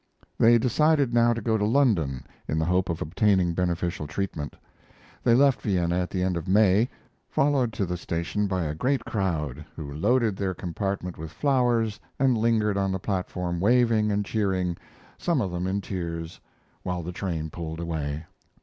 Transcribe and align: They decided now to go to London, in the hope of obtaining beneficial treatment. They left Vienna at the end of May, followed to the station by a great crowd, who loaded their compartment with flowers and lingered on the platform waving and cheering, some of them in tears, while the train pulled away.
They 0.39 0.57
decided 0.57 1.13
now 1.13 1.31
to 1.33 1.41
go 1.43 1.59
to 1.59 1.63
London, 1.63 2.23
in 2.47 2.57
the 2.57 2.65
hope 2.65 2.89
of 2.89 3.03
obtaining 3.03 3.53
beneficial 3.53 4.07
treatment. 4.07 4.55
They 5.23 5.35
left 5.35 5.61
Vienna 5.61 5.99
at 5.99 6.09
the 6.09 6.23
end 6.23 6.37
of 6.37 6.47
May, 6.47 6.89
followed 7.29 7.71
to 7.73 7.85
the 7.85 7.97
station 7.97 8.47
by 8.47 8.63
a 8.63 8.73
great 8.73 9.05
crowd, 9.05 9.63
who 9.75 9.93
loaded 9.93 10.37
their 10.37 10.55
compartment 10.55 11.19
with 11.19 11.31
flowers 11.31 11.99
and 12.17 12.35
lingered 12.35 12.77
on 12.79 12.91
the 12.91 12.97
platform 12.99 13.59
waving 13.59 14.11
and 14.11 14.25
cheering, 14.25 14.75
some 15.19 15.39
of 15.39 15.51
them 15.51 15.67
in 15.67 15.81
tears, 15.81 16.39
while 16.81 17.03
the 17.03 17.11
train 17.11 17.51
pulled 17.51 17.79
away. 17.79 18.25